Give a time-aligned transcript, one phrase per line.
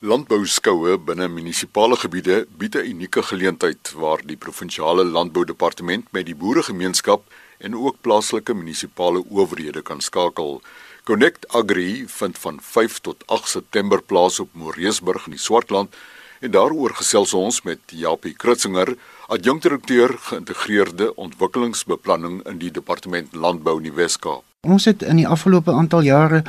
[0.00, 7.22] Landbouskoue binne munisipale gebiede bied 'n unieke geleentheid waar die provinsiale landboudepartement met die boeregemeenskap
[7.58, 10.62] en ook plaaslike munisipale owerhede kan skakel.
[11.04, 15.94] Connect Agri vind van 5 tot 8 September plaas op Moreesburg in die Swartland
[16.40, 18.96] en daaroor gesels ons met Japie Kritzinger,
[19.30, 24.42] adjunkdirekteur geïntegreerde ontwikkelingsbeplanning in die departement landbou in die Wes-Kaap.
[24.66, 26.40] Ons het in die afgelope aantal jare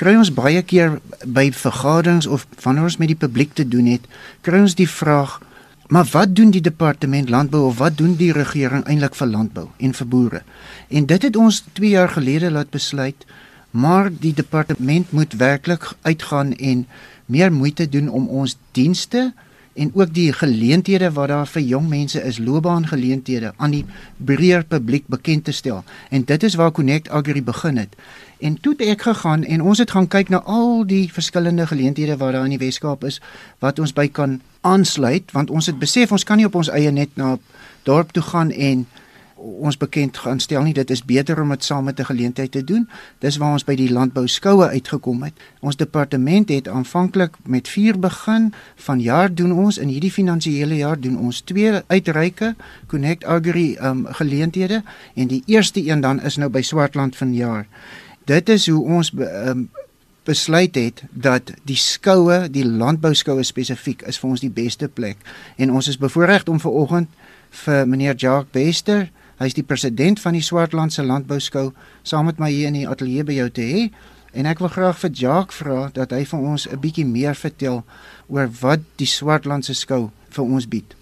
[0.00, 4.08] kry ons baie keer by vergaderings of wanneer ons met die publiek te doen het,
[4.46, 5.36] kry ons die vraag:
[5.88, 9.94] "Maar wat doen die departement landbou of wat doen die regering eintlik vir landbou en
[9.94, 10.42] vir boere?"
[10.88, 13.26] En dit het ons 2 jaar gelede laat besluit,
[13.70, 16.86] maar die departement moet werklik uitgaan en
[17.26, 19.32] meer moeite doen om ons dienste
[19.80, 23.84] en ook die geleenthede wat daar vir jong mense is, loopbaangeleenthede aan die
[24.16, 25.84] breër publiek bekend te stel.
[26.10, 27.96] En dit is waar Connect Agri begin het.
[28.40, 32.16] En toe het ek gegaan en ons het gaan kyk na al die verskillende geleenthede
[32.20, 33.20] wat daar in die Weskaap is
[33.64, 36.92] wat ons by kan aansluit want ons het besef ons kan nie op ons eie
[36.92, 37.36] net na
[37.88, 38.86] dorp toe gaan en
[39.40, 40.74] ons bekend gaan stel nie.
[40.76, 42.88] Dit is beter om dit saam met 'n geleentheid te doen.
[43.18, 45.32] Dis waar ons by die landbou skoue uitgekom het.
[45.60, 48.52] Ons departement het aanvanklik met 4 begin.
[48.76, 52.54] Van jaar doen ons in hierdie finansiële jaar doen ons twee uitreike
[52.86, 54.82] connect agri um, geleenthede.
[55.14, 57.66] En die eerste een dan is nou by swartland vanjaar.
[58.24, 59.70] Dit is hoe ons um,
[60.24, 65.16] besluit het dat die skoue die landbou skoue spesifiek is vir ons die beste plek.
[65.56, 67.08] En ons is bevoorreg om ver oggend
[67.64, 69.08] vir meneer Jacques Bester
[69.40, 71.70] Hy is die president van die Swartlandse Landbouskou
[72.04, 73.84] saam met my hier in die ateljee by jou te hê
[74.36, 77.80] en ek wil graag vir Jacques vra dat hy vir ons 'n bietjie meer vertel
[78.28, 80.94] oor wat die Swartlandse skou vir ons bied.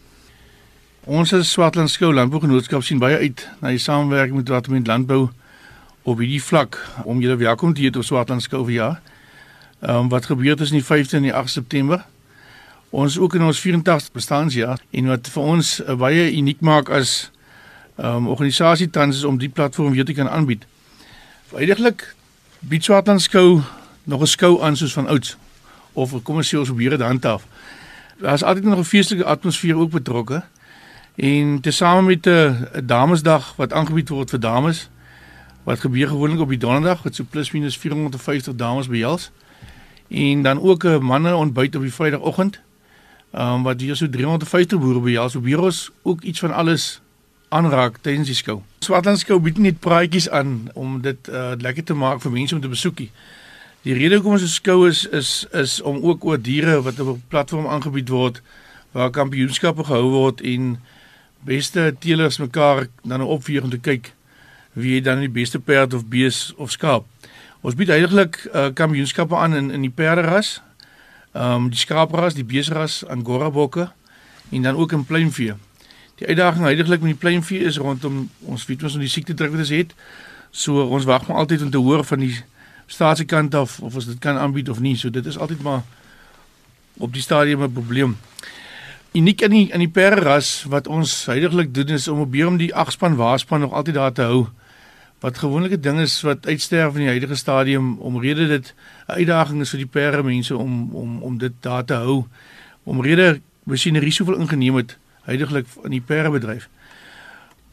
[1.09, 5.31] Ons as Swartland Skou Landbougenootskap sien baie uit na die samewerking met Departement Landbou
[6.05, 9.01] op hierdie vlak om julle welkom te heet op Swartland Skou vir jaar.
[9.81, 12.05] Ehm um, wat gebeur tussen die 5de en die 8 September?
[12.91, 17.31] Ons ook in ons 84 bestaanjaar en wat vir ons uh, baie uniek maak as
[18.05, 20.67] um, organisasie tans is om die platform weer te kan aanbied.
[21.49, 22.15] Vereindelik
[22.59, 23.61] bied Swartland skou
[24.05, 25.37] nog 'n skou aan soos van ouds
[25.93, 27.47] of kom ons sê ons probeer dit handhaaf.
[28.21, 30.43] Daar's altyd nog 'n feestelike atmosfeer ook betrokke.
[31.15, 34.89] En tesame met 'n damesdag wat aangebied word vir dames
[35.63, 39.31] wat gebeur gewoonlik op die donderdag wat so plus minus 450 dames behels.
[40.09, 42.61] En dan ook 'n manne ontbyt op die Vrydagoggend.
[43.33, 45.33] Ehm um, wat hier so 350 boere behels.
[45.33, 47.01] So hier is ook iets van alles
[47.49, 48.63] aanraak tydens die skou.
[48.85, 52.61] Swartland skou bied net praatjies aan om dit uh, lekker te maak vir mense om
[52.61, 53.11] te besoekie.
[53.87, 57.17] Die rede hoekom ons 'n skou is is is om ook oor diere wat op
[57.17, 58.43] 'n platform aangebied word
[58.93, 60.81] waar kampioenskappe gehou word en
[61.45, 64.13] beste teelers mekaar dan opvier om te kyk
[64.73, 67.05] wie dan die beste perd of bees of skaap.
[67.61, 70.61] Ons bied eintlik uh, kampioenskappe aan in in die perderas.
[71.33, 73.91] Ehm um, die skaapras, die beesras, angora bokke
[74.51, 75.55] en dan ook in pluimvee.
[76.19, 79.53] Die uitdaging heidaglik met die pluimvee is rondom ons weet ons om die siekte druk
[79.55, 79.95] wat ons het.
[80.51, 82.35] So ons wag maar altyd om te hoor van die
[82.91, 84.97] staatse kant af of ons dit kan aanbied of nie.
[84.99, 85.85] So dit is altyd maar
[86.99, 88.17] op die stadium 'n probleem.
[89.13, 92.75] Uniek in die in die perras wat ons heidaglik doen is om probeer om die
[92.75, 94.47] agspan waarspan nog altyd daar te hou.
[95.21, 98.75] Wat gewoonlike ding is wat uitsterf in die huidige stadium omrede dit
[99.07, 102.27] 'n uitdaging is vir die perre mense om om om dit daar te hou.
[102.85, 104.99] Omrede masjinerie soveel ingeneem het
[105.29, 106.69] heidaglik in die perebedryf.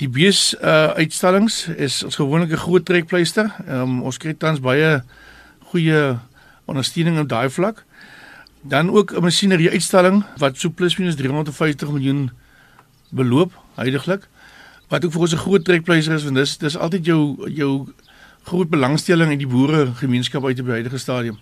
[0.02, 3.52] Die bees uh uitstallings is ons gewoonlik 'n groot trekpleister.
[3.68, 5.04] Um, ons kry tans baie
[5.72, 6.20] goeie
[6.66, 7.86] ondersteuning op daai vlak.
[8.62, 12.32] Dan ook 'n masjinerie uitstalling wat so plus minus 350 miljoen
[13.10, 14.28] beloop heidaglik.
[14.90, 17.88] Wat ook vir ons 'n groot trekpleister is want dis dis altyd jou jou
[18.44, 21.40] groot belangstelling in die boere gemeenskap uit op die huidige stadium.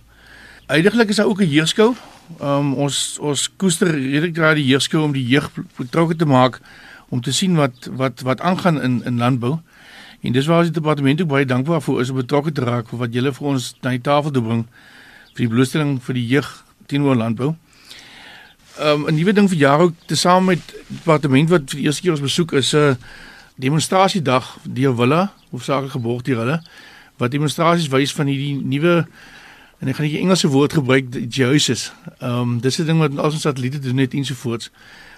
[0.66, 1.94] Uiteindelik is daar ook 'n jeugskou.
[2.42, 6.60] Um, ons ons koester redelik graag die jeugskou om die jeug betrokke te maak
[7.08, 9.58] om te sien wat wat wat aangaan in in landbou.
[10.20, 12.88] En dis waar ons die departement ook baie dankbaar vir is om betrokke te raak
[12.88, 14.66] vir wat julle vir ons na die tafel toe bring
[15.34, 17.54] vir die blootstelling vir die jeug teenoor landbou.
[18.80, 22.02] Um 'n nuwe ding vir jaar ook tesame met die departement wat vir die eerste
[22.02, 22.96] keer ons besoek is 'n
[23.54, 26.62] demonstrasiedag deur Willa, hoofsaaklik geborg deur hulle
[27.16, 29.06] wat demonstrasies wys van hierdie nuwe
[29.80, 31.92] en ek gaan die Engelse woord gebruik Jesus.
[32.18, 34.70] Ehm um, dis 'n ding wat ons satelliete doen net ensovoorts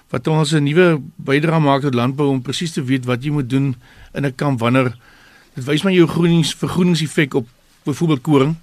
[0.09, 3.49] wat ons 'n nuwe bydrae maak tot landbou om presies te weet wat jy moet
[3.49, 3.75] doen
[4.13, 4.95] in 'n kamp wanneer
[5.55, 7.47] dit wys maar jou groenings vergroeningseffek op
[7.83, 8.55] byvoorbeeld koring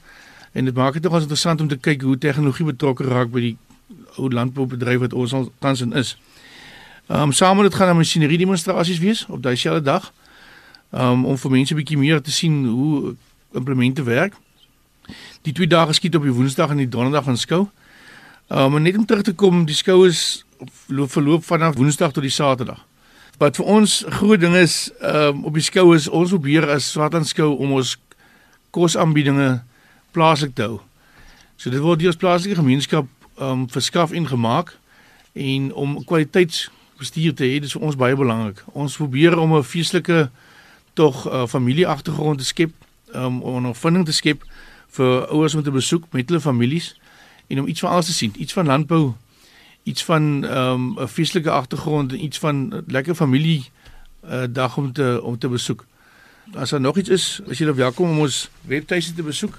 [0.53, 3.57] en dit maak dit nogals interessant om te kyk hoe tegnologie betrokke raak by die
[4.17, 6.17] ou landboubedryf wat ons al tans in is.
[7.09, 10.13] Ehm um, saam met dit gaan 'n masjinerie demonstrasies wees op daai selfde dag.
[10.93, 13.15] Ehm um, om vir mense 'n bietjie meer te sien hoe
[13.53, 14.35] implemente werk.
[15.43, 17.67] Die twee dae geskied op die Woensdag en die Donderdag van skou.
[18.49, 20.45] Um net om terug te kom, die skou is
[20.87, 22.81] loop verloop vanaf Woensdag tot die Saterdag.
[23.39, 27.29] Wat vir ons groot ding is, um op die skou is ons probeer as Swartland
[27.29, 27.97] skou om ons
[28.75, 29.63] kosaanbiedinge
[30.13, 30.81] plaaslik te hou.
[31.57, 33.11] So dit word deur ons plaaslike gemeenskap
[33.43, 34.75] um verskaf en gemaak
[35.35, 38.63] en om kwaliteitsbestuur te hê, dis vir ons baie belangrik.
[38.73, 40.31] Ons probeer om 'n feestelike
[40.95, 42.71] tog uh, familieagtergrond te skep,
[43.15, 44.45] um, om 'n ondervinding te skep
[44.95, 46.95] vir ouers om te besoek met hulle families
[47.47, 49.13] en om iets van alles te sien, iets van landbou,
[49.83, 53.71] iets van ehm, 'n um, feestelike agtergrond en iets van lekker familie
[54.25, 55.87] uh, dag om te om te besoek.
[56.55, 59.59] As daar nog iets is, as jy welkom om ons webtuiste te besoek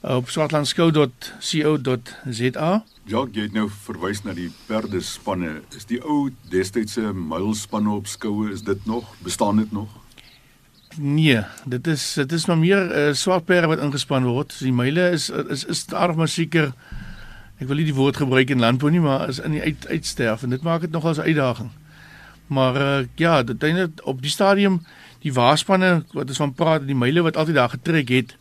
[0.00, 2.84] op swartlandskou.co.za.
[3.04, 5.60] Ja, jy het nou verwys na die perdespanne.
[5.76, 9.14] Is die ou destydse muilspanne op skoue is dit nog?
[9.22, 10.05] Bestaan dit nog?
[10.98, 14.58] Nee, dit is dit is maar meer 'n uh, eh, swart perde wat ingespan word.
[14.58, 16.72] Die muile is is is aardig maar seker
[17.58, 20.42] ek wil nie die woord gebruik in landbou nie, maar is in die uit, uitsterf
[20.42, 21.70] en dit maak dit nogal 'n uitdaging.
[22.46, 24.86] Maar uh, ja, dit eintlik op die stadium
[25.20, 28.36] die waarspanne wat ons van praat, die muile wat altyd daar getrek het,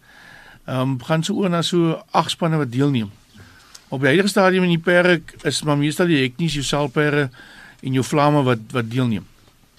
[0.65, 3.11] ehm um, gaan so oor na so agt spanne wat deelneem.
[3.87, 7.29] Op die huidige stadium in die perk is maar meestal die hekties, jou salpere
[7.81, 9.25] en jou vlamme wat wat deelneem.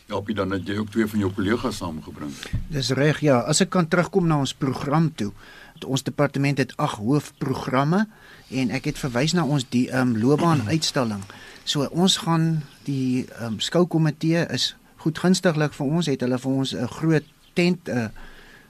[0.07, 2.31] Help jy dan dat jy ook twee van jou kollegas saamgebring?
[2.71, 5.33] Dis reg ja, as ek kan terugkom na ons program toe.
[5.83, 8.05] Ons departement het ag hoofprogramme
[8.55, 11.25] en ek het verwys na ons die ehm um, loopbaan uitstalling.
[11.67, 16.53] So ons gaan die ehm um, skoukomitee is goed gunstiglik vir ons het hulle vir
[16.53, 17.27] ons 'n groot
[17.59, 18.07] tent uh,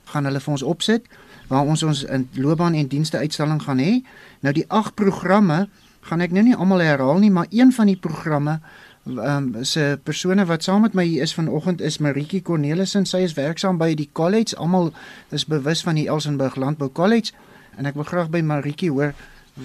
[0.09, 1.05] gaan hulle vir ons opsit
[1.47, 4.01] waar ons ons in loopbaan en dienste uitstalling gaan hê.
[4.41, 5.69] Nou die ag programme
[6.01, 9.99] gaan ek nou nie almal herhaal nie, maar een van die programme ehm um, se
[10.03, 13.05] persone wat saam met my hier is vanoggend is Maritjie Cornelissen.
[13.05, 14.55] Sy is werksaam by die college.
[14.57, 14.91] Almal
[15.31, 17.33] is bewus van die Elsenburg Landbou College
[17.77, 19.13] en ek wil graag by Maritjie hoor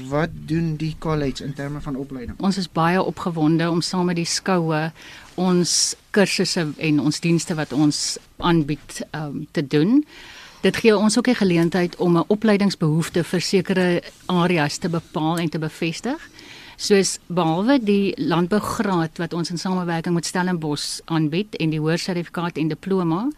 [0.08, 2.38] wat doen die college in terme van opleiding.
[2.40, 4.86] Ons is baie opgewonde om saam met die skoue
[5.40, 10.00] ons kursusse en ons dienste wat ons aanbied um, te doen.
[10.62, 15.48] Dit gee ons ook 'n geleentheid om 'n opleidingsbehoefte vir sekere areas te bepaal en
[15.48, 16.20] te bevestig
[16.82, 22.58] soos behalwe die landbougraad wat ons in samewerking met Stellenbosch aanbied en die hoër sertifikaat
[22.58, 23.28] en diploma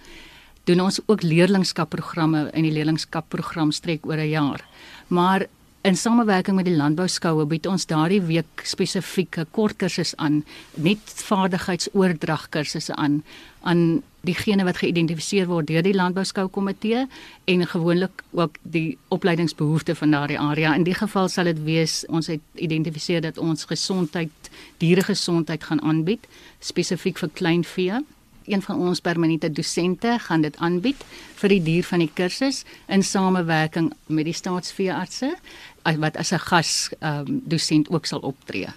[0.64, 4.64] doen ons ook leerlingskapprogramme in die leerlingskapprogram strek oor 'n jaar.
[5.08, 5.46] Maar
[5.82, 10.44] in samewerking met die landbouskoue bied ons daardie week spesifieke kort kursusse aan,
[10.74, 13.22] net vaardigheidsoordrag kursusse aan
[13.60, 17.04] aan diegene wat geïdentifiseer word deur die landbouskou komitee
[17.50, 20.74] en gewoonlik ook die opleidingsbehoeftes van daardie area.
[20.74, 26.26] In die geval sal dit wees ons het identifiseer dat ons gesondheid, dieregesondheid gaan aanbied
[26.60, 28.02] spesifiek vir kleinvee.
[28.44, 31.00] Een van ons permanente dosente gaan dit aanbied
[31.40, 35.32] vir die dier van die kursus in samewerking met die staatsveeartse
[36.00, 38.68] wat as 'n gas um, dosent ook sal optree.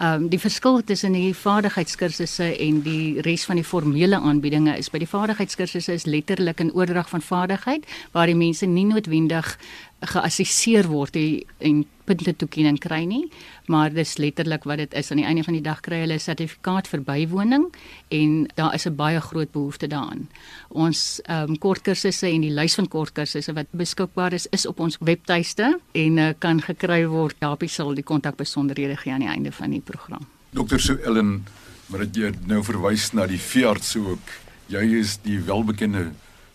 [0.00, 4.88] Ehm um, die verskil tussen die vaardigheidskursusse en die res van die formele aanbiedinge is
[4.88, 9.58] by die vaardigheidskursusse is letterlik 'n oordrag van vaardigheid waar die mense nie noodwendig
[10.00, 11.16] geassesseer word
[11.58, 13.24] en punte toekenning kry nie,
[13.70, 16.26] maar dis letterlik wat dit is aan die einde van die dag kry hulle 'n
[16.26, 17.66] sertifikaat vir bywoning
[18.08, 20.28] en daar is 'n baie groot behoefte daaraan.
[20.68, 24.96] Ons ehm um, kortkursusse en die lys van kortkursusse wat beskikbaar is is op ons
[25.00, 27.36] webtuiste en uh, kan gekry word.
[27.40, 30.26] Jaapie sal die kontakbesonderhede gee aan die einde van die program.
[30.50, 30.78] Dr.
[30.78, 31.46] Sue Ellen,
[31.86, 34.26] maar dit nou verwys na die veearts ook.
[34.66, 36.10] Jy is die welbekende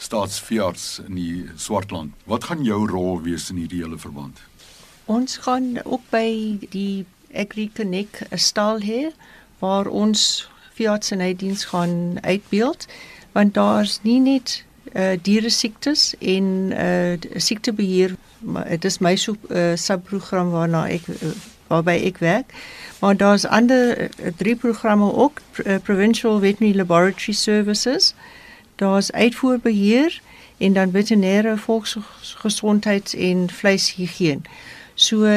[0.06, 2.14] staatsveearts in die Swartland.
[2.30, 4.42] Wat gaan jou rol wees in hierdie hele verband?
[5.06, 9.10] Ons gaan ook by die Agri Connect stal hê
[9.60, 12.88] waar ons veeartsenydiens gaan uitbeeld
[13.32, 19.36] want daar's nie net uh, diere siektes en uh, siektebeheer maar dit is my so
[19.50, 21.32] uh, subprogram waarna ek uh,
[21.72, 22.56] waarby ek werk
[23.00, 28.14] maar daar's ander uh, drie programme ook uh, provincial veterinary laboratory services
[28.76, 30.22] daar's uitvoerbeheer
[30.58, 34.42] en dan veterinêre volksgesondheid en vleishigiëne.
[34.94, 35.28] So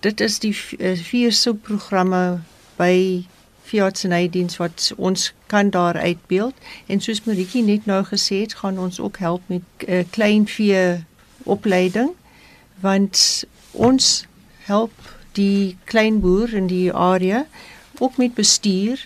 [0.00, 2.40] dit is die eh, vier subprogramme
[2.76, 3.24] by
[3.68, 6.54] Fiatsenaidiens wat ons kan daar uitbeeld
[6.86, 11.04] en soos Maritjie net nou gesê het, gaan ons ook help met uh, kleinvee
[11.44, 12.14] opleiding
[12.80, 14.24] want ons
[14.70, 14.92] help
[15.32, 17.46] die kleinboer in die area
[17.98, 19.04] ook met bestuur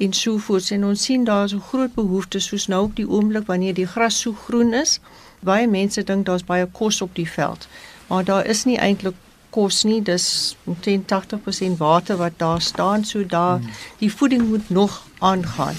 [0.00, 0.70] en so voort.
[0.70, 3.86] En ons sien daar is 'n groot behoefte soos nou op die oomblik wanneer die
[3.86, 5.00] gras so groen is.
[5.40, 7.68] Baie mense dink daar's baie kos op die veld
[8.10, 9.14] maar daar is nie eintlik
[9.50, 10.02] kos nie.
[10.02, 13.70] Dis omtrent 80% water wat daar staan so daar hmm.
[13.98, 15.74] die voeding moet nog aangaan.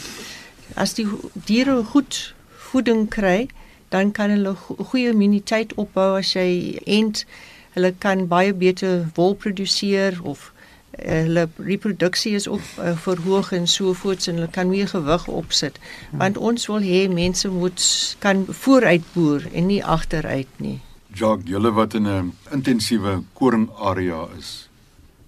[0.74, 2.34] As die diere goed
[2.72, 3.50] voeding kry
[3.90, 6.18] dan kan hulle goeie immuniteit opbou.
[6.18, 7.26] As jy ent
[7.72, 10.50] Hulle kan baie beter wol produseer of
[10.98, 15.80] hulle reproduksie is ook uh, verhoog en so voort en hulle kan meer gewig opsit.
[16.12, 20.80] Want ons wil hê mense moet kan vooruit boer en nie agteruit nie.
[21.14, 24.70] Jacques, julle wat in 'n intensiewe koringarea is,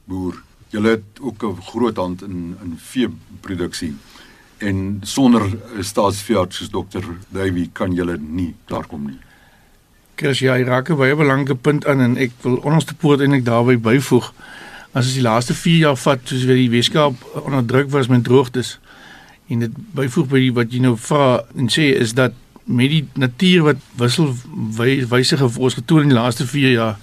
[0.05, 3.93] boer, julle het ook 'n groot hand in in veeproduksie
[4.57, 5.43] en sonder
[5.79, 9.19] staatsveearts soos dokter Davey kan julle nie klaarkom nie.
[10.15, 13.45] Chris, ja, jy raak 'n baie belangrike punt aan en ek wil onderste poort eintlik
[13.45, 14.33] daarby byvoeg.
[14.93, 18.23] As ons die laaste 4 jaar vat, soos wat die Weskaap onder druk was met
[18.23, 18.77] droogtes
[19.49, 23.65] en dit byvoeg by wat jy nou vra en sê is dat met die natuur
[23.67, 24.29] wat wissel
[25.11, 26.99] wysige vir ons getoon in die laaste 4 jaar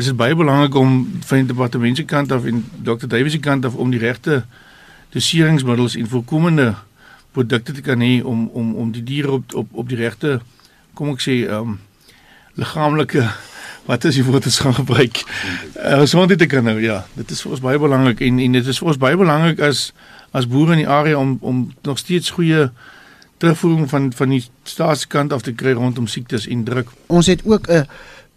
[0.00, 0.96] is dit baie belangrik om
[1.28, 3.06] van die departement se kant af en Dr.
[3.06, 4.42] Davies se kant af om die regte
[5.14, 6.74] doseringsmiddels en voorkomende
[7.36, 10.40] produkte te kan hê om om om die diere op op op die regte
[10.94, 11.78] kom ek sê ehm um,
[12.58, 13.28] liggaamlike
[13.86, 15.24] wat die woord wat ons gaan gebruik?
[15.76, 18.66] Uh, gesondheid te kan nou ja, dit is vir ons baie belangrik en en dit
[18.66, 19.90] is vir ons baie belangrik as
[20.36, 22.70] as boere in die area om om nog steeds goeie
[23.40, 26.88] terugvoering van van die staatskant af te kry rondom siektes en druk.
[27.06, 27.86] Ons het ook 'n